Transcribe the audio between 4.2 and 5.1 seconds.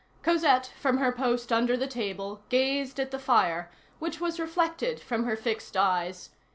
reflected